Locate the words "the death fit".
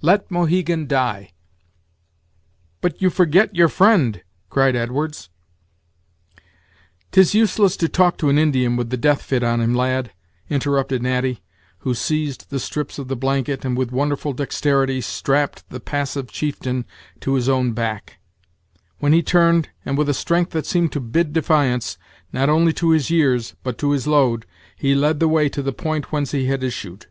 8.88-9.42